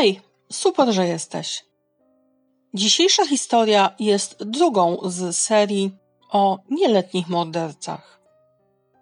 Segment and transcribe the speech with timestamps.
[0.00, 0.20] Hej,
[0.52, 1.64] super, że jesteś.
[2.74, 5.90] Dzisiejsza historia jest drugą z serii
[6.30, 8.20] o nieletnich mordercach.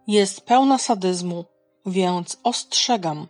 [0.07, 1.45] Jest pełna sadyzmu,
[1.87, 3.27] więc ostrzegam.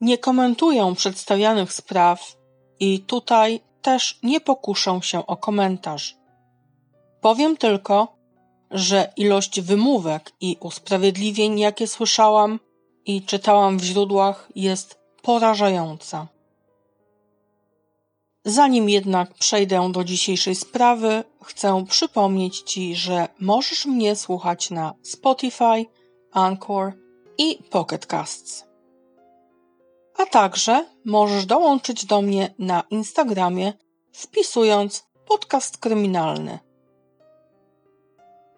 [0.00, 2.36] Nie komentuję przedstawianych spraw
[2.80, 6.16] i tutaj też nie pokuszę się o komentarz.
[7.20, 8.16] Powiem tylko,
[8.70, 12.60] że ilość wymówek i usprawiedliwień, jakie słyszałam
[13.04, 16.26] i czytałam w źródłach, jest porażająca.
[18.44, 25.86] Zanim jednak przejdę do dzisiejszej sprawy, chcę przypomnieć Ci, że możesz mnie słuchać na Spotify,
[26.32, 26.92] Anchor
[27.38, 28.64] i Pocket Casts.
[30.18, 33.72] A także możesz dołączyć do mnie na Instagramie
[34.12, 36.58] wpisując podcast kryminalny.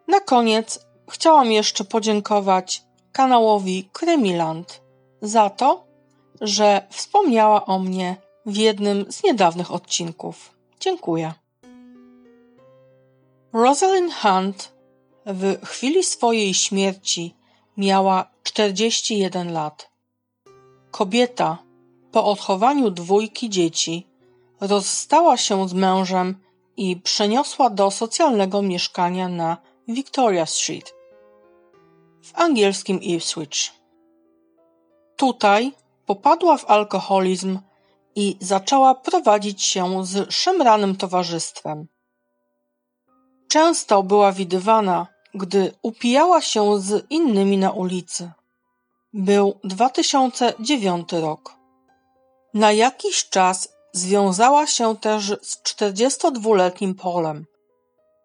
[0.09, 4.83] Na koniec chciałam jeszcze podziękować kanałowi Krymiland
[5.23, 5.91] za to,
[6.42, 10.55] że wspomniała o mnie w jednym z niedawnych odcinków.
[10.80, 11.33] Dziękuję.
[13.53, 14.72] Rosalind Hunt
[15.27, 17.34] w chwili swojej śmierci
[17.77, 19.91] miała 41 lat.
[20.91, 21.58] Kobieta
[22.12, 24.06] po odchowaniu dwójki dzieci
[24.61, 26.36] rozstała się z mężem
[26.77, 29.56] i przeniosła do socjalnego mieszkania na
[29.89, 30.95] Victoria Street
[32.22, 33.72] w angielskim Ipswich.
[35.17, 35.72] Tutaj
[36.14, 37.58] popadła w alkoholizm
[38.14, 41.86] i zaczęła prowadzić się z szemranym towarzystwem.
[43.48, 48.30] Często była widywana, gdy upijała się z innymi na ulicy.
[49.12, 51.55] Był 2009 rok.
[52.55, 57.46] Na jakiś czas związała się też z 42-letnim Polem.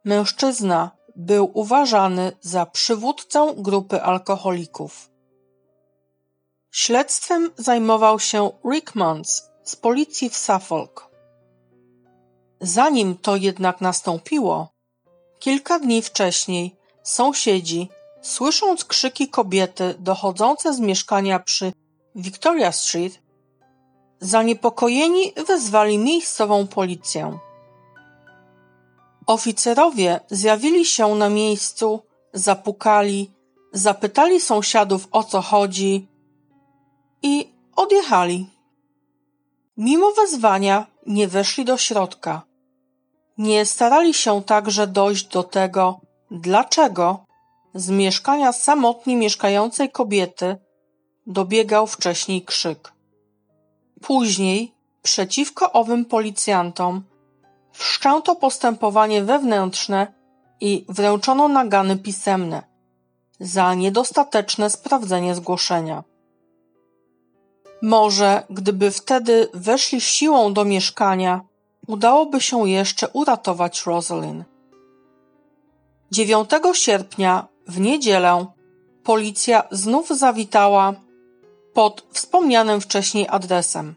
[0.05, 5.09] Mężczyzna był uważany za przywódcę grupy alkoholików.
[6.77, 11.09] Śledztwem zajmował się Rick Muntz z policji w Suffolk.
[12.61, 14.67] Zanim to jednak nastąpiło,
[15.39, 17.89] kilka dni wcześniej sąsiedzi,
[18.21, 21.73] słysząc krzyki kobiety dochodzące z mieszkania przy
[22.15, 23.19] Victoria Street,
[24.19, 27.39] zaniepokojeni wezwali miejscową policję.
[29.27, 33.31] Oficerowie zjawili się na miejscu, zapukali,
[33.73, 36.16] zapytali sąsiadów o co chodzi
[37.23, 38.49] i odjechali.
[39.77, 42.41] Mimo wezwania nie weszli do środka.
[43.37, 45.99] Nie starali się także dojść do tego,
[46.31, 47.25] dlaczego
[47.73, 50.57] z mieszkania samotnie mieszkającej kobiety
[51.27, 52.93] dobiegał wcześniej krzyk.
[54.01, 57.03] Później przeciwko owym policjantom
[57.71, 60.13] wszczęto postępowanie wewnętrzne
[60.61, 62.63] i wręczono nagany pisemne
[63.39, 66.03] za niedostateczne sprawdzenie zgłoszenia.
[67.81, 71.41] Może gdyby wtedy weszli siłą do mieszkania,
[71.87, 74.45] udałoby się jeszcze uratować Rosalind.
[76.11, 78.45] 9 sierpnia w niedzielę
[79.03, 80.93] policja znów zawitała
[81.73, 83.95] pod wspomnianym wcześniej adresem.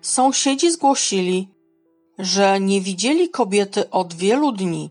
[0.00, 1.48] Sąsiedzi zgłosili,
[2.18, 4.90] że nie widzieli kobiety od wielu dni.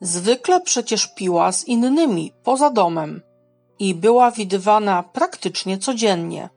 [0.00, 3.20] Zwykle przecież piła z innymi poza domem
[3.82, 6.48] i była widywana praktycznie codziennie.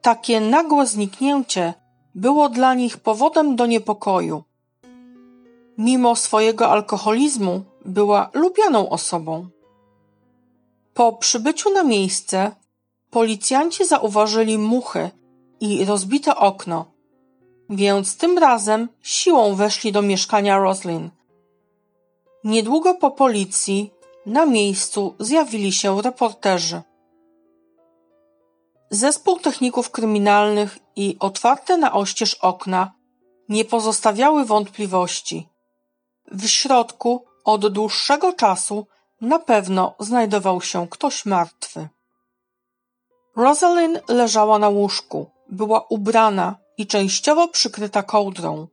[0.00, 1.74] Takie nagłe zniknięcie
[2.14, 4.42] było dla nich powodem do niepokoju.
[5.78, 9.48] Mimo swojego alkoholizmu była lubianą osobą.
[10.94, 12.50] Po przybyciu na miejsce
[13.10, 15.10] policjanci zauważyli muchy
[15.60, 16.86] i rozbite okno,
[17.70, 21.10] więc tym razem siłą weszli do mieszkania Roslin.
[22.44, 23.92] Niedługo po policji
[24.26, 26.82] na miejscu zjawili się reporterzy.
[28.90, 32.92] Zespół techników kryminalnych i otwarte na oścież okna
[33.48, 35.48] nie pozostawiały wątpliwości.
[36.32, 38.86] W środku od dłuższego czasu
[39.20, 41.88] na pewno znajdował się ktoś martwy.
[43.36, 48.66] Rosalind leżała na łóżku, była ubrana i częściowo przykryta kołdrą.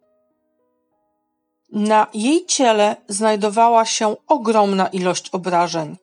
[1.71, 5.98] Na jej ciele znajdowała się ogromna ilość obrażeń,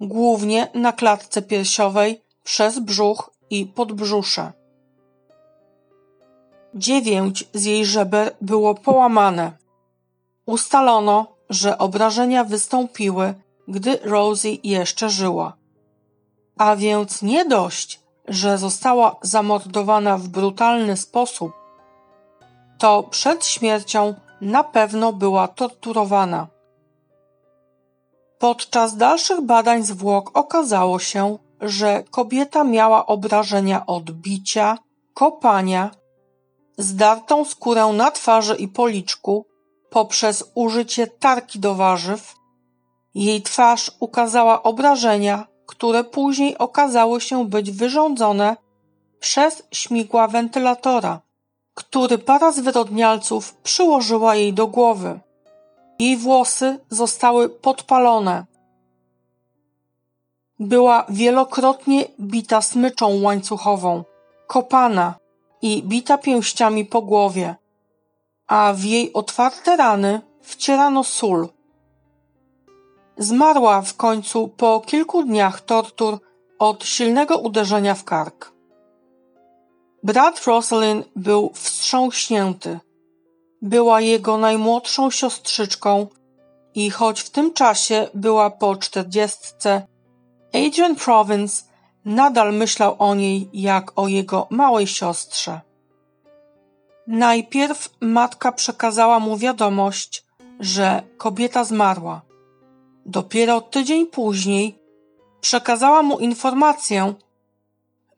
[0.00, 4.52] głównie na klatce piersiowej, przez brzuch i podbrzusze.
[6.74, 9.52] Dziewięć z jej żeber było połamane.
[10.46, 13.34] Ustalono, że obrażenia wystąpiły,
[13.68, 15.56] gdy Rosie jeszcze żyła.
[16.58, 21.52] A więc nie dość, że została zamordowana w brutalny sposób,
[22.78, 26.46] to przed śmiercią na pewno była torturowana.
[28.38, 34.78] Podczas dalszych badań zwłok okazało się, że kobieta miała obrażenia od bicia,
[35.14, 35.90] kopania,
[36.78, 39.46] zdartą skórę na twarzy i policzku
[39.90, 42.34] poprzez użycie tarki do warzyw.
[43.14, 48.56] Jej twarz ukazała obrażenia, które później okazały się być wyrządzone
[49.20, 51.20] przez śmigła wentylatora,
[51.78, 55.20] który para zwyrodnialców przyłożyła jej do głowy.
[55.98, 58.44] Jej włosy zostały podpalone.
[60.58, 64.04] Była wielokrotnie bita smyczą łańcuchową,
[64.46, 65.14] kopana
[65.62, 67.54] i bita pięściami po głowie,
[68.46, 71.48] a w jej otwarte rany wcierano sól.
[73.18, 76.18] Zmarła w końcu po kilku dniach tortur
[76.58, 78.57] od silnego uderzenia w kark.
[80.02, 82.78] Brat Rosalind był wstrząśnięty.
[83.62, 86.06] Była jego najmłodszą siostrzyczką
[86.74, 89.86] i choć w tym czasie była po czterdziestce,
[90.54, 91.64] Adrian Province
[92.04, 95.60] nadal myślał o niej jak o jego małej siostrze.
[97.06, 100.24] Najpierw matka przekazała mu wiadomość,
[100.60, 102.22] że kobieta zmarła.
[103.06, 104.78] Dopiero tydzień później
[105.40, 107.14] przekazała mu informację,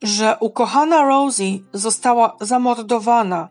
[0.02, 3.48] że ukochana Rosie została zamordowana,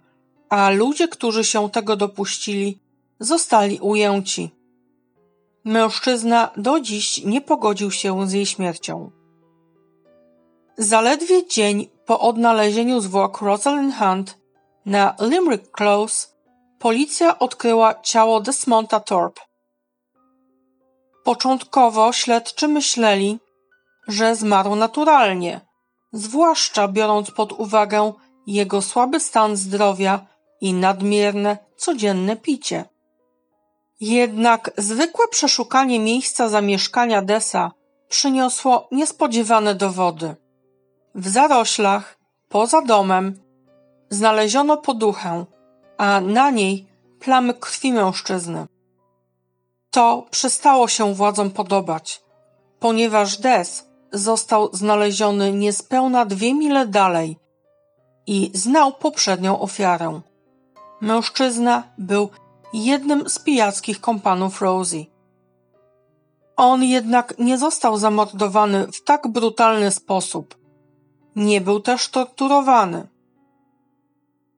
[0.50, 2.80] a ludzie, którzy się tego dopuścili,
[3.20, 4.52] zostali ujęci.
[5.64, 9.12] Mężczyzna do dziś nie pogodził się z jej śmiercią.
[10.78, 14.38] Zaledwie dzień po odnalezieniu zwłok Rosalind Hunt
[14.86, 16.28] na Limerick Close
[16.80, 19.42] policja odkryła ciało Desmonta Thorpe.
[21.24, 23.40] Początkowo śledczy myśleli,
[24.08, 25.69] że zmarł naturalnie,
[26.12, 28.14] zwłaszcza biorąc pod uwagę
[28.48, 30.26] jego słaby stan zdrowia
[30.62, 32.86] i nadmierne codzienne picie.
[34.00, 37.72] Jednak zwykłe przeszukanie miejsca zamieszkania Desa
[38.10, 40.36] przyniosło niespodziewane dowody.
[41.16, 42.18] W zaroślach,
[42.50, 43.40] poza domem,
[44.10, 45.46] znaleziono poduchę,
[45.98, 46.88] a na niej
[47.20, 48.68] plamy krwi mężczyzny.
[49.92, 52.22] To przestało się władzom podobać,
[52.80, 57.38] ponieważ Des został znaleziony niespełna dwie mile dalej
[58.28, 60.22] i znał poprzednią ofiarę.
[61.02, 62.30] Mężczyzna był
[62.74, 65.06] jednym z pijackich kompanów Rosie.
[66.56, 70.58] On jednak nie został zamordowany w tak brutalny sposób.
[71.36, 73.08] Nie był też torturowany.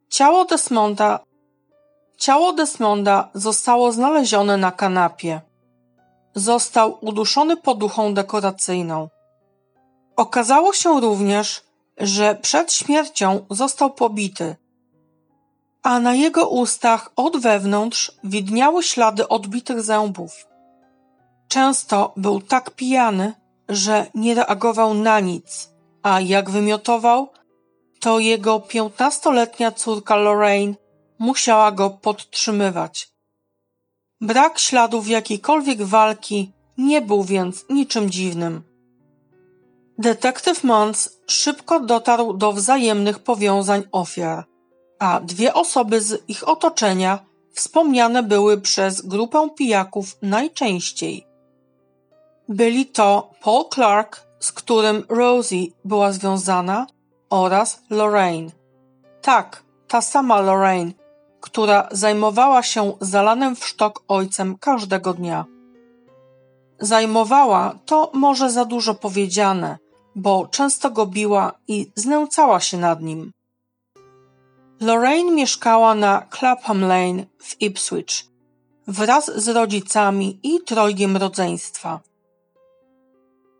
[0.09, 1.19] Ciało Desmonda
[2.21, 5.41] Ciało Desmonda zostało znalezione na kanapie.
[6.35, 9.09] Został uduszony poduchą dekoracyjną.
[10.21, 11.61] Okazało się również,
[11.97, 14.55] że przed śmiercią został pobity,
[15.83, 20.47] a na jego ustach od wewnątrz widniały ślady odbitych zębów.
[21.47, 23.33] Często był tak pijany,
[23.69, 25.69] że nie reagował na nic,
[26.03, 27.29] a jak wymiotował,
[27.99, 30.75] to jego piętnastoletnia córka Lorraine
[31.19, 33.09] musiała go podtrzymywać.
[34.21, 38.70] Brak śladów jakiejkolwiek walki nie był więc niczym dziwnym.
[39.97, 44.45] Detektyw Mons szybko dotarł do wzajemnych powiązań ofiar,
[44.99, 47.19] a dwie osoby z ich otoczenia
[47.53, 51.27] wspomniane były przez grupę pijaków najczęściej.
[52.49, 56.87] Byli to Paul Clark, z którym Rosie była związana,
[57.29, 58.51] oraz Lorraine.
[59.21, 60.91] Tak, ta sama Lorraine,
[61.41, 65.45] która zajmowała się zalanym w sztok ojcem każdego dnia.
[66.81, 69.77] Zajmowała to może za dużo powiedziane,
[70.15, 73.31] bo często go biła i znęcała się nad nim.
[74.81, 78.31] Lorraine mieszkała na Clapham Lane w Ipswich
[78.87, 81.99] wraz z rodzicami i trojgiem rodzeństwa.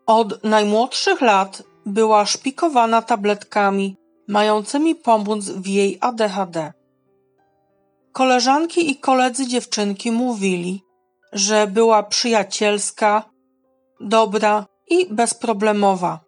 [0.06, 3.96] Od najmłodszych lat była szpikowana tabletkami
[4.28, 6.72] mającymi pomóc w jej ADHD.
[8.12, 10.82] Koleżanki i koledzy dziewczynki mówili,
[11.32, 13.30] że była przyjacielska,
[14.00, 16.20] dobra i bezproblemowa.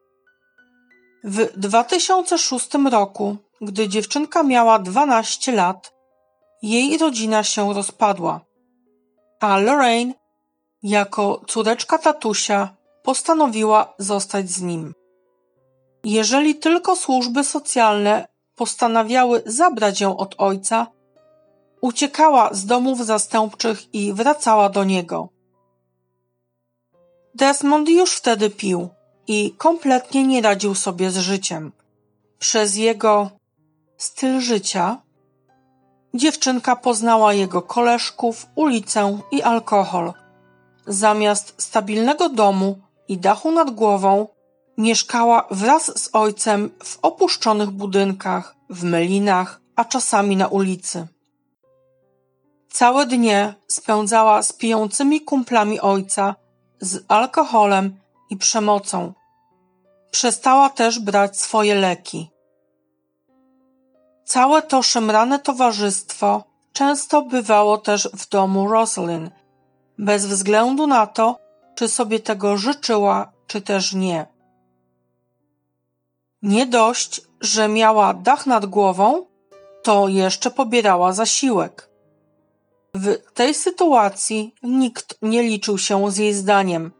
[1.25, 5.95] W 2006 roku, gdy dziewczynka miała 12 lat,
[6.63, 8.41] jej rodzina się rozpadła,
[9.41, 10.15] a Lorraine,
[10.83, 14.95] jako córeczka tatusia, postanowiła zostać z nim.
[16.05, 20.87] Jeżeli tylko służby socjalne postanawiały zabrać ją od ojca,
[21.85, 25.29] uciekała z domów zastępczych i wracała do niego.
[27.35, 28.89] Desmond już wtedy pił
[29.27, 31.73] i kompletnie nie radził sobie z życiem.
[32.39, 33.31] Przez jego
[33.97, 35.03] styl życia
[36.15, 40.13] dziewczynka poznała jego koleżków, ulicę i alkohol.
[40.87, 44.29] Zamiast stabilnego domu i dachu nad głową
[44.79, 51.14] mieszkała wraz z ojcem w opuszczonych budynkach, w melinach, a czasami na ulicy.
[52.75, 56.35] Całe dnie spędzała z pijącymi kumplami ojca,
[56.81, 58.01] z alkoholem
[58.31, 59.13] i przemocą.
[60.11, 62.31] Przestała też brać swoje leki.
[64.25, 69.31] Całe to szemrane towarzystwo często bywało też w domu Roslyn,
[69.99, 71.39] bez względu na to,
[71.75, 74.27] czy sobie tego życzyła, czy też nie.
[76.43, 79.27] Nie dość, że miała dach nad głową,
[79.83, 81.94] to jeszcze pobierała zasiłek.
[82.95, 86.93] W tej sytuacji nikt nie liczył się z jej zdaniem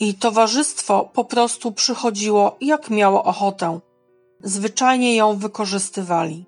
[0.00, 3.80] i towarzystwo po prostu przychodziło jak miało ochotę.
[4.40, 6.46] Zwyczajnie ją wykorzystywali.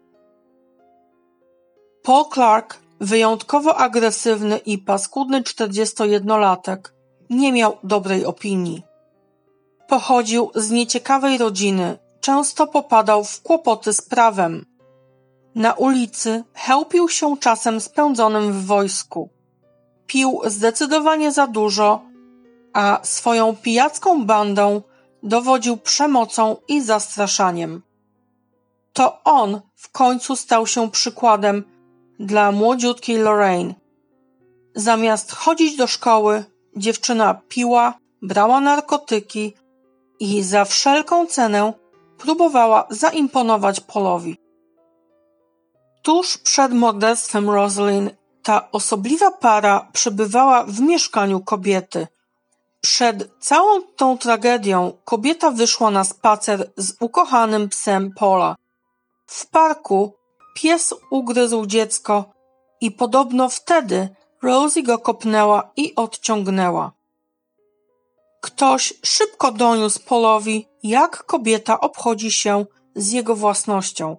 [2.02, 6.78] Paul Clark, wyjątkowo agresywny i paskudny 41-latek,
[7.30, 8.82] nie miał dobrej opinii.
[9.88, 14.66] Pochodził z nieciekawej rodziny, często popadał w kłopoty z prawem.
[15.54, 19.28] Na ulicy chełpił się czasem spędzonym w wojsku.
[20.06, 22.02] Pił zdecydowanie za dużo,
[22.73, 24.82] a swoją pijacką bandą
[25.23, 27.82] dowodził przemocą i zastraszaniem.
[28.92, 31.64] To on w końcu stał się przykładem
[32.21, 33.75] dla młodziutkiej Lorraine.
[34.75, 36.44] Zamiast chodzić do szkoły,
[36.76, 39.54] dziewczyna piła, brała narkotyki
[40.21, 41.73] i za wszelką cenę
[42.18, 44.42] próbowała zaimponować Polowi.
[46.02, 52.06] Tuż przed morderstwem Rosalind ta osobliwa para przebywała w mieszkaniu kobiety.
[52.80, 58.56] Przed całą tą tragedią kobieta wyszła na spacer z ukochanym psem Pola.
[59.26, 60.14] W parku
[60.54, 62.25] pies ugryzł dziecko
[62.80, 64.09] i podobno wtedy
[64.42, 66.92] Rosie go kopnęła i odciągnęła.
[68.40, 74.16] Ktoś szybko doniósł Polowi, jak kobieta obchodzi się z jego własnością.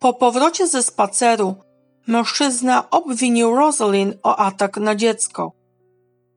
[0.00, 1.54] Po powrocie ze spaceru
[2.06, 5.52] mężczyzna obwinił Rosalind o atak na dziecko.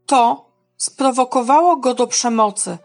[0.06, 0.46] To
[0.78, 2.78] sprowokowało go do przemocy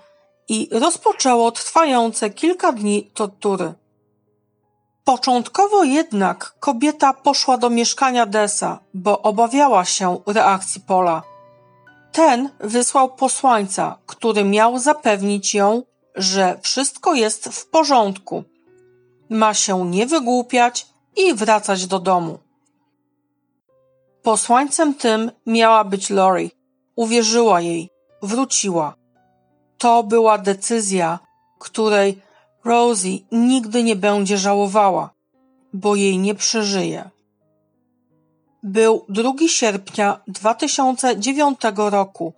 [0.48, 3.74] i rozpoczęło trwające kilka dni tortury.
[5.04, 11.22] Początkowo jednak kobieta poszła do mieszkania Desa, bo obawiała się reakcji Pola.
[12.12, 15.82] Ten wysłał posłańca, który miał zapewnić ją,
[16.14, 18.44] że wszystko jest w porządku.
[19.30, 22.38] Ma się nie wygłupiać i wracać do domu.
[24.22, 26.50] Posłańcem tym miała być Lori.
[26.96, 27.90] Uwierzyła jej,
[28.22, 28.94] wróciła.
[29.78, 31.18] To była decyzja,
[31.58, 32.22] której
[32.64, 35.10] Rosie nigdy nie będzie żałowała,
[35.72, 37.10] bo jej nie przeżyje.
[38.62, 42.32] Był 2 sierpnia 2009 roku,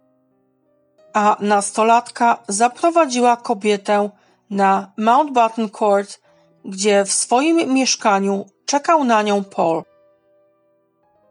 [1.13, 4.11] a nastolatka zaprowadziła kobietę
[4.51, 6.21] na Mountbatten Court,
[6.65, 9.83] gdzie w swoim mieszkaniu czekał na nią Paul.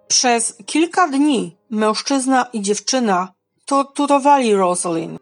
[0.07, 3.33] Przez kilka dni mężczyzna i dziewczyna
[3.65, 5.19] torturowali Rosalind.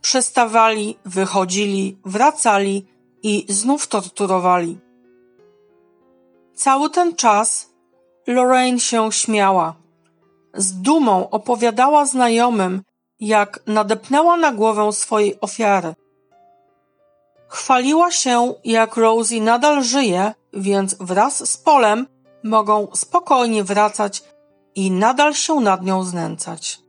[0.00, 2.86] Przestawali, wychodzili, wracali
[3.22, 4.78] i znów torturowali.
[6.54, 7.70] Cały ten czas
[8.26, 9.74] Lorraine się śmiała.
[10.54, 12.82] Z dumą opowiadała znajomym,
[13.20, 15.94] jak nadepnęła na głowę swojej ofiary.
[17.62, 22.06] Chwaliła się, jak Rosie nadal żyje, więc wraz z Polem
[22.44, 24.22] mogą spokojnie wracać
[24.74, 26.80] i nadal się nad nią znęcać.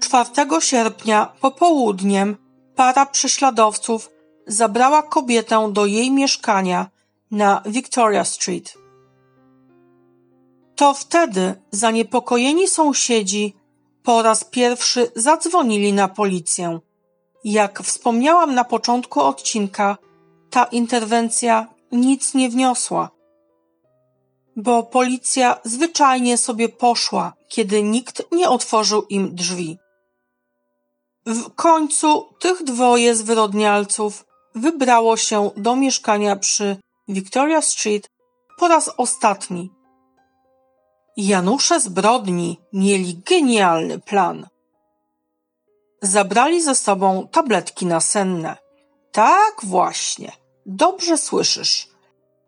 [0.00, 2.36] 4 sierpnia popołudniem
[2.76, 4.10] para prześladowców
[4.46, 6.90] zabrała kobietę do jej mieszkania
[7.30, 8.74] na Victoria Street.
[10.76, 13.56] To wtedy zaniepokojeni sąsiedzi
[14.02, 16.80] po raz pierwszy zadzwonili na policję.
[17.44, 19.96] Jak wspomniałam na początku odcinka,
[20.50, 23.10] ta interwencja nic nie wniosła,
[24.56, 29.78] bo policja zwyczajnie sobie poszła, kiedy nikt nie otworzył im drzwi.
[31.26, 36.76] W końcu tych dwoje zwyrodnialców wybrało się do mieszkania przy
[37.08, 38.10] Victoria Street
[38.58, 39.70] po raz ostatni.
[41.16, 44.46] Janusze zbrodni mieli genialny plan.
[46.02, 48.56] Zabrali ze sobą tabletki nasenne.
[49.12, 50.32] Tak właśnie,
[50.66, 51.88] dobrze słyszysz.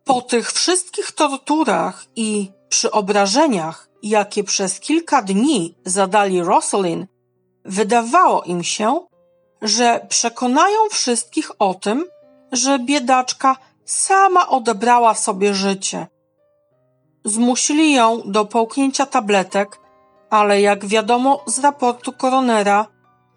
[0.04, 7.10] Po tych wszystkich torturach i przy obrażeniach, jakie przez kilka dni zadali Rosalind,
[7.64, 9.06] wydawało im się,
[9.62, 12.04] że przekonają wszystkich o tym,
[12.52, 16.06] że biedaczka sama odebrała sobie życie.
[17.24, 19.80] Zmusili ją do połknięcia tabletek,
[20.30, 22.86] ale jak wiadomo z raportu koronera,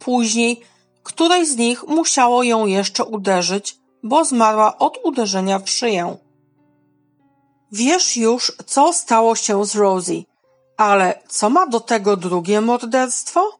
[0.06, 0.62] później
[1.06, 6.18] której z nich musiało ją jeszcze uderzyć, bo zmarła od uderzenia w szyję.
[7.72, 10.24] Wiesz już, co stało się z Rosie,
[10.78, 13.60] ale co ma do tego drugie morderstwo?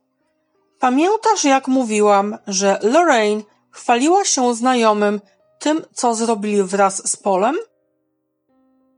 [0.80, 5.22] Pamiętasz, jak mówiłam, że Lorraine chwaliła się znajomym
[5.60, 7.56] tym, co zrobili wraz z Polem?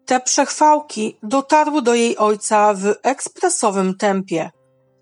[0.06, 4.52] Te przechwałki dotarły do jej ojca w ekspresowym tempie.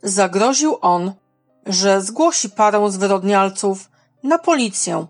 [0.04, 1.14] Zagroził on,
[1.65, 3.89] że zgłosi parę zwyrodnialców
[4.24, 5.07] na policję.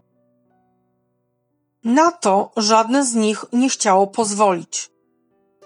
[1.83, 4.91] Na to żadne z nich nie chciało pozwolić.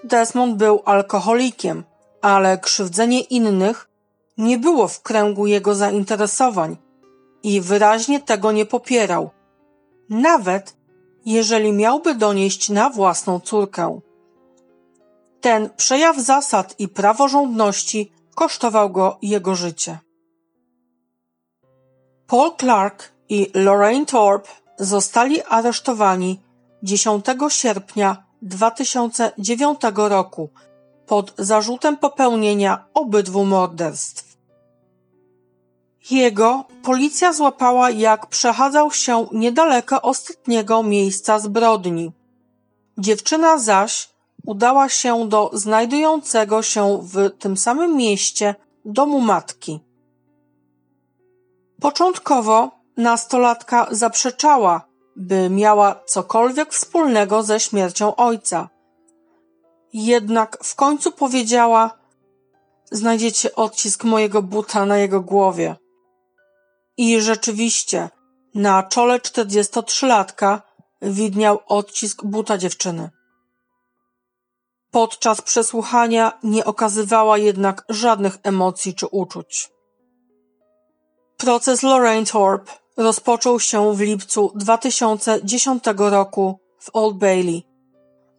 [0.04, 1.84] Desmond był alkoholikiem,
[2.22, 3.90] ale krzywdzenie innych
[4.38, 6.78] nie było w kręgu jego zainteresowań
[7.44, 9.30] i wyraźnie tego nie popierał,
[10.10, 10.76] nawet
[11.26, 14.00] jeżeli miałby donieść na własną córkę.
[15.42, 20.00] Ten przejaw zasad i praworządności kosztował go jego życie.
[22.30, 26.40] Paul Clark i Lorraine Thorpe zostali aresztowani
[26.84, 30.50] 10 sierpnia 2009 roku
[31.08, 34.38] pod zarzutem popełnienia obydwu morderstw.
[36.12, 42.12] Jego policja złapała, jak przechadzał się niedaleko ostatniego miejsca zbrodni.
[42.98, 44.10] Dziewczyna zaś
[44.46, 48.56] udała się do znajdującego się w tym samym mieście
[48.86, 49.89] domu matki.
[51.82, 58.70] Początkowo nastolatka zaprzeczała, by miała cokolwiek wspólnego ze śmiercią ojca.
[59.94, 62.00] Jednak w końcu powiedziała:
[62.92, 65.76] Znajdziecie odcisk mojego buta na jego głowie.
[66.98, 68.10] I rzeczywiście,
[68.56, 70.62] na czole 43-latka
[71.02, 73.10] widniał odcisk buta dziewczyny.
[74.92, 79.79] Podczas przesłuchania nie okazywała jednak żadnych emocji czy uczuć.
[81.40, 87.64] Proces Lorraine Thorpe rozpoczął się w lipcu 2010 roku w Old Bailey,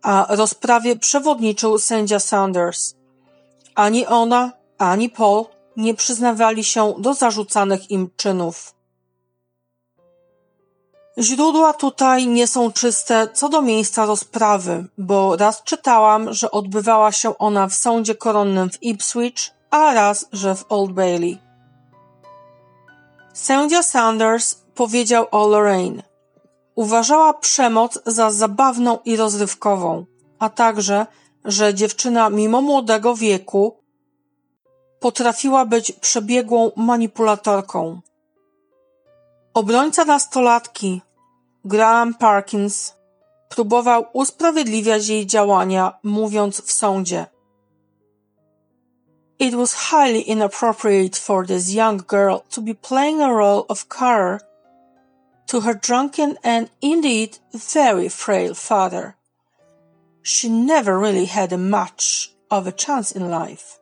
[0.02, 2.94] a rozprawie przewodniczył sędzia Sanders.
[3.74, 5.44] Ani ona, ani Paul
[5.76, 8.74] nie przyznawali się do zarzucanych im czynów.
[11.18, 17.38] Źródła tutaj nie są czyste co do miejsca rozprawy, bo raz czytałam, że odbywała się
[17.38, 21.49] ona w sądzie koronnym w Ipswich, a raz, że w Old Bailey.
[23.40, 26.02] Sędzia Sanders powiedział o Lorraine.
[26.74, 30.04] Uważała przemoc za zabawną i rozrywkową,
[30.38, 31.06] a także,
[31.44, 33.76] że dziewczyna mimo młodego wieku
[35.00, 38.00] potrafiła być przebiegłą manipulatorką.
[39.54, 41.02] Obrońca nastolatki,
[41.64, 42.94] Graham Parkins,
[43.48, 47.26] próbował usprawiedliwiać jej działania, mówiąc w sądzie–
[49.40, 53.88] It was highly inappropriate for this young girl to be playing a role of
[55.46, 59.16] to her drunken and indeed very frail father.
[60.22, 63.80] She never really had much of a chance in life.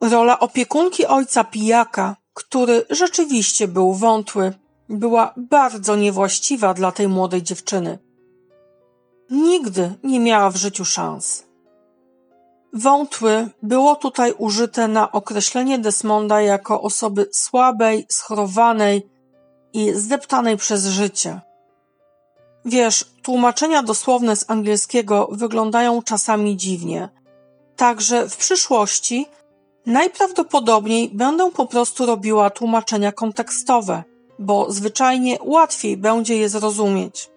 [0.00, 4.52] Rola opiekunki ojca pijaka, który rzeczywiście był wątły,
[4.88, 7.98] była bardzo niewłaściwa dla tej młodej dziewczyny.
[9.30, 11.47] Nigdy nie miała w życiu szans.
[12.72, 19.06] Wątły było tutaj użyte na określenie Desmonda jako osoby słabej, schorowanej
[19.72, 21.40] i zdeptanej przez życie.
[22.64, 27.08] Wiesz, tłumaczenia dosłowne z angielskiego wyglądają czasami dziwnie.
[27.76, 29.26] Także w przyszłości
[29.86, 34.04] najprawdopodobniej będę po prostu robiła tłumaczenia kontekstowe,
[34.38, 37.30] bo zwyczajnie łatwiej będzie je zrozumieć.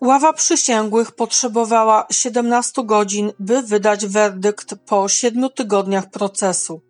[0.00, 6.80] Ława przysięgłych potrzebowała 17 godzin, by wydać werdykt po siedmiu tygodniach procesu.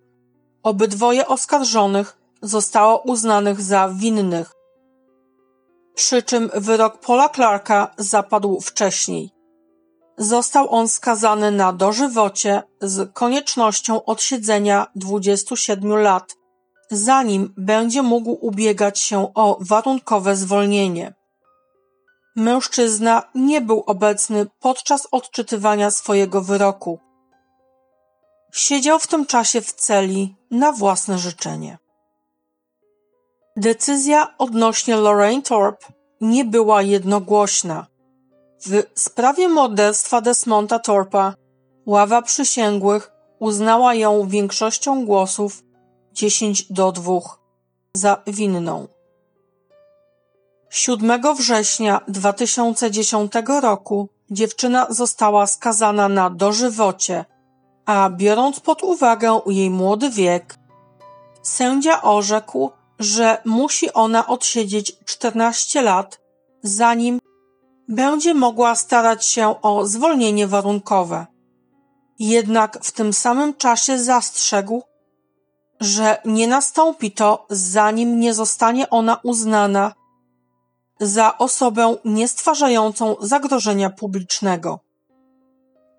[0.62, 4.52] Obydwoje oskarżonych zostało uznanych za winnych,
[5.94, 9.30] przy czym wyrok Paula Clarka zapadł wcześniej.
[10.18, 16.36] Został on skazany na dożywocie z koniecznością odsiedzenia 27 lat,
[16.90, 21.19] zanim będzie mógł ubiegać się o warunkowe zwolnienie.
[22.36, 26.98] Mężczyzna nie był obecny podczas odczytywania swojego wyroku.
[28.52, 31.78] Siedział w tym czasie w celi na własne życzenie.
[33.56, 35.86] Decyzja odnośnie Lorraine Thorpe
[36.20, 37.86] nie była jednogłośna.
[38.66, 41.34] W sprawie morderstwa Desmonta Thorpa
[41.86, 45.62] ława przysięgłych uznała ją większością głosów
[46.12, 47.12] 10 do 2
[47.94, 48.88] za winną.
[50.70, 57.24] 7 września 2010 roku dziewczyna została skazana na dożywocie,
[57.86, 60.58] a biorąc pod uwagę jej młody wiek
[61.42, 66.20] sędzia orzekł, że musi ona odsiedzieć 14 lat,
[66.62, 67.20] zanim
[67.88, 71.26] będzie mogła starać się o zwolnienie warunkowe.
[72.18, 74.82] Jednak w tym samym czasie zastrzegł,
[75.80, 79.99] że nie nastąpi to, zanim nie zostanie ona uznana
[81.00, 84.80] za osobę niestwarzającą zagrożenia publicznego.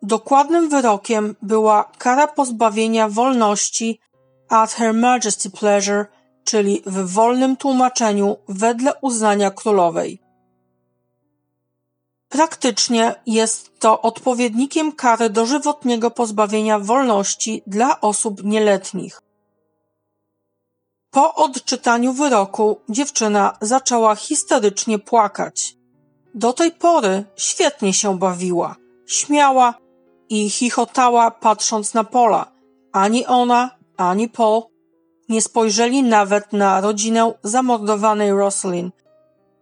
[0.03, 3.99] Dokładnym wyrokiem była kara pozbawienia wolności
[4.49, 6.05] at Her Majesty Pleasure,
[6.43, 10.21] czyli w wolnym tłumaczeniu wedle uznania królowej.
[12.29, 19.21] Praktycznie jest to odpowiednikiem kary dożywotniego pozbawienia wolności dla osób nieletnich.
[21.11, 25.75] Po odczytaniu wyroku dziewczyna zaczęła histerycznie płakać.
[26.35, 28.75] Do tej pory świetnie się bawiła,
[29.07, 29.73] śmiała
[30.29, 32.51] i chichotała patrząc na Pola.
[32.91, 34.61] Ani ona, ani Paul
[35.29, 38.91] nie spojrzeli nawet na rodzinę zamordowanej Roslyn,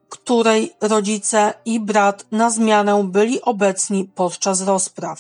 [0.10, 5.20] której rodzice i brat na zmianę byli obecni podczas rozpraw.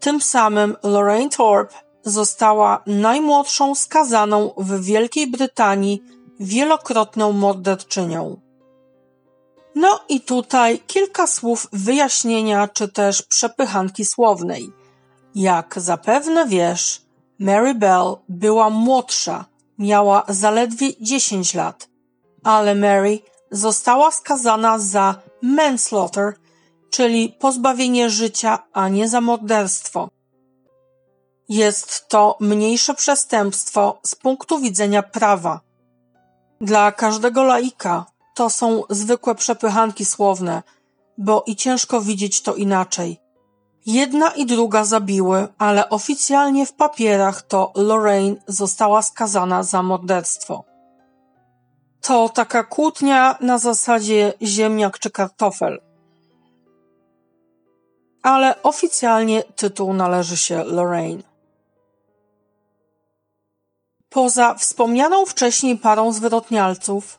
[0.00, 6.02] Tym samym Lorraine Thorpe została najmłodszą skazaną w Wielkiej Brytanii
[6.40, 8.40] wielokrotną morderczynią.
[9.74, 14.72] No i tutaj kilka słów wyjaśnienia czy też przepychanki słownej.
[15.34, 17.02] Jak zapewne wiesz,
[17.38, 19.44] Mary Bell była młodsza,
[19.78, 21.88] miała zaledwie 10 lat,
[22.44, 23.18] ale Mary
[23.50, 26.34] została skazana za manslaughter,
[26.90, 30.08] czyli pozbawienie życia, a nie za morderstwo.
[31.48, 35.60] Jest to mniejsze przestępstwo z punktu widzenia prawa.
[36.60, 40.62] Dla każdego laika to są zwykłe przepychanki słowne,
[41.18, 43.20] bo i ciężko widzieć to inaczej.
[43.86, 50.64] Jedna i druga zabiły, ale oficjalnie w papierach to Lorraine została skazana za morderstwo.
[52.00, 55.80] To taka kłótnia na zasadzie ziemniak czy kartofel.
[58.22, 61.31] Ale oficjalnie tytuł należy się Lorraine.
[64.12, 67.18] Poza wspomnianą wcześniej parą zwyrodnialców,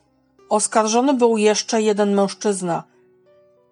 [0.49, 2.83] oskarżony był jeszcze jeden mężczyzna,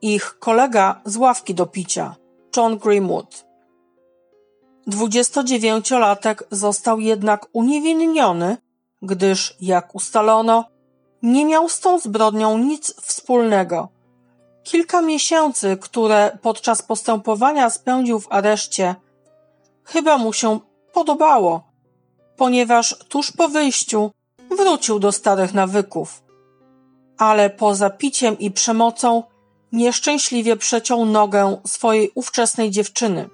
[0.02, 2.16] ich kolega z ławki do picia,
[2.58, 3.46] John Greenwood.
[4.88, 8.58] 29-latek został jednak uniewinniony,
[9.02, 10.66] gdyż, jak ustalono,
[11.22, 13.90] nie miał z tą zbrodnią nic wspólnego.
[14.64, 18.96] Kilka miesięcy, które podczas postępowania spędził w areszcie,
[19.84, 20.60] chyba mu się
[20.94, 21.71] podobało,
[22.42, 24.12] ponieważ tuż po wyjściu
[24.58, 26.24] wrócił do starych nawyków.
[27.18, 29.24] Ale poza piciem i przemocą
[29.72, 33.30] nieszczęśliwie przeciął nogę swojej ówczesnej dziewczyny.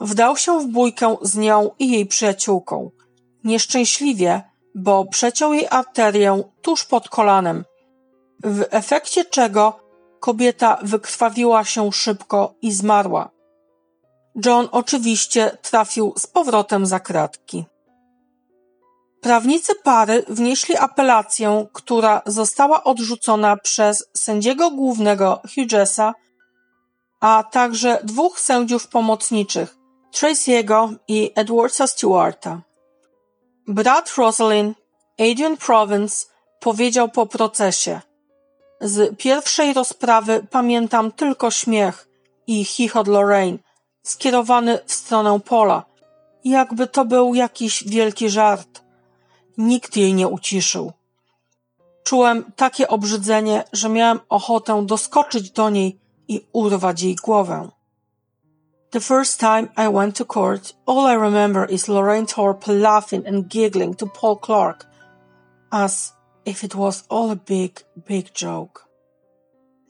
[0.00, 2.90] Wdał się w bójkę z nią i jej przyjaciółką.
[3.44, 4.42] Nieszczęśliwie,
[4.74, 7.64] bo przeciął jej arterię tuż pod kolanem,
[8.44, 9.80] w efekcie czego
[10.20, 13.30] kobieta wykrwawiła się szybko i zmarła.
[14.44, 17.64] John oczywiście trafił z powrotem za kratki.
[19.24, 26.14] Prawnicy pary wnieśli apelację, która została odrzucona przez sędziego głównego Hughesa,
[27.20, 29.76] a także dwóch sędziów pomocniczych,
[30.12, 32.60] Tracy'ego i Edwardsa Stewarta.
[33.68, 34.78] Brat Rosalind,
[35.18, 36.26] Adrian Provence,
[36.60, 38.00] powiedział po procesie.
[38.80, 42.08] Z pierwszej rozprawy pamiętam tylko śmiech
[42.46, 43.58] i chichot Lorraine,
[44.02, 45.84] skierowany w stronę Pola,
[46.44, 48.83] jakby to był jakiś wielki żart.
[49.58, 50.92] Nikt jej nie uciszył.
[52.04, 57.68] Czułem takie obrzydzenie, że miałem ochotę doskoczyć do niej i urwać jej głowę.
[58.90, 63.48] The first time I went to court, all I remember is Lorraine Thorpe laughing and
[63.48, 64.86] giggling to Paul Clark,
[65.70, 66.12] as
[66.44, 68.86] if it was all a big, big joke.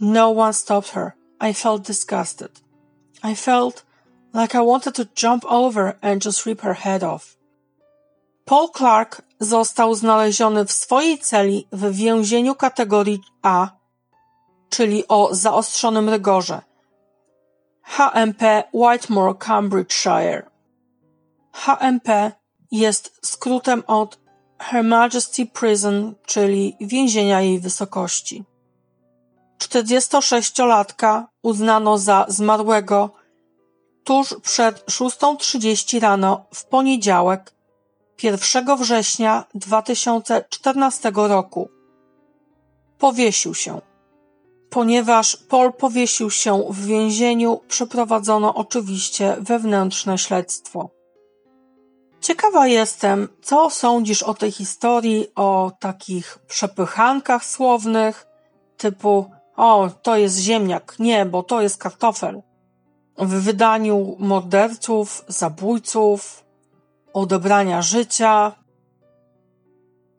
[0.00, 1.16] No one stopped her.
[1.40, 2.50] I felt disgusted.
[3.22, 3.84] I felt
[4.32, 7.33] like I wanted to jump over and just rip her head off.
[8.44, 13.68] Paul Clark został znaleziony w swojej celi w więzieniu kategorii A,
[14.70, 16.62] czyli o zaostrzonym rygorze.
[17.82, 20.50] HMP Whitemore, Cambridgeshire.
[21.52, 22.32] HMP
[22.70, 24.18] jest skrótem od
[24.58, 28.44] Her Majesty Prison, czyli więzienia jej wysokości.
[29.58, 33.10] 46-latka uznano za zmarłego
[34.04, 37.54] tuż przed 6.30 rano w poniedziałek
[38.22, 41.68] 1 września 2014 roku.
[42.98, 43.80] Powiesił się.
[44.70, 50.90] Ponieważ Paul powiesił się w więzieniu, przeprowadzono oczywiście wewnętrzne śledztwo.
[52.20, 58.26] Ciekawa jestem, co sądzisz o tej historii, o takich przepychankach słownych,
[58.76, 62.42] typu o, to jest ziemniak, nie, bo to jest kartofel.
[63.18, 66.43] W wydaniu morderców, zabójców,
[67.14, 68.52] odebrania życia,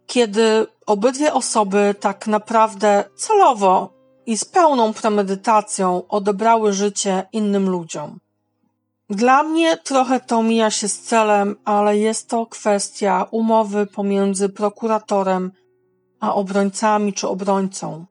[0.07, 3.93] kiedy obydwie osoby tak naprawdę celowo
[4.25, 8.19] i z pełną premedytacją odebrały życie innym ludziom.
[9.09, 15.51] Dla mnie trochę to mija się z celem, ale jest to kwestia umowy pomiędzy prokuratorem
[16.19, 18.05] a obrońcami czy obrońcą.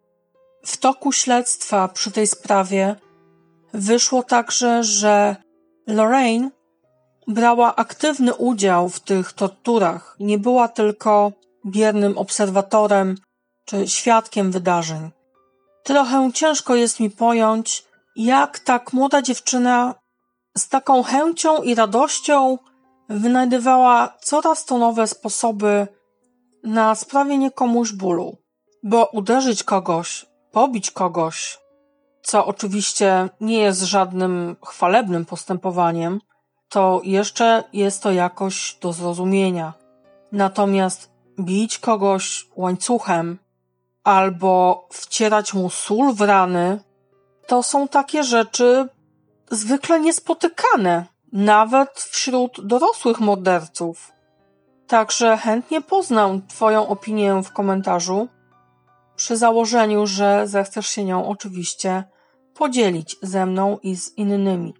[0.64, 2.96] W toku śledztwa przy tej sprawie
[3.72, 5.36] wyszło także, że
[5.86, 6.50] Lorraine
[7.28, 10.16] brała aktywny udział w tych torturach.
[10.20, 11.32] Nie była tylko
[11.66, 13.16] biernym obserwatorem
[13.64, 15.10] czy świadkiem wydarzeń.
[15.82, 17.84] Trochę ciężko jest mi pojąć,
[18.16, 19.94] jak tak młoda dziewczyna
[20.58, 22.58] z taką chęcią i radością
[23.08, 25.86] wynajdywała coraz to nowe sposoby
[26.64, 28.36] na sprawienie komuś bólu.
[28.82, 31.58] Bo uderzyć kogoś, pobić kogoś,
[32.22, 36.20] co oczywiście nie jest żadnym chwalebnym postępowaniem,
[36.68, 39.72] to jeszcze jest to jakoś do zrozumienia.
[40.32, 43.38] Natomiast bić kogoś łańcuchem
[44.04, 46.80] albo wcierać mu sól w rany,
[47.46, 48.88] to są takie rzeczy
[49.50, 54.12] zwykle niespotykane, nawet wśród dorosłych morderców.
[54.86, 58.28] Także chętnie poznam Twoją opinię w komentarzu,
[59.16, 62.04] przy założeniu, że zechcesz się nią oczywiście
[62.54, 64.74] podzielić ze mną i z innymi.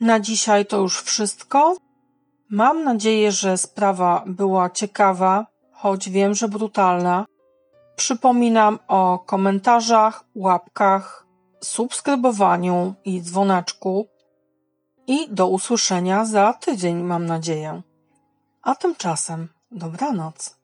[0.00, 1.76] Na dzisiaj to już wszystko.
[2.50, 7.26] Mam nadzieję, że sprawa była ciekawa, choć wiem, że brutalna.
[7.96, 11.26] Przypominam o komentarzach, łapkach,
[11.60, 14.06] subskrybowaniu i dzwoneczku.
[15.06, 17.82] I do usłyszenia za tydzień, mam nadzieję.
[18.62, 20.54] A tymczasem dobranoc.